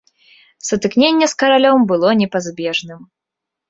Сутыкненне 0.69 1.25
з 1.35 1.39
каралём 1.43 1.79
было 1.95 2.07
непазбежным. 2.25 3.01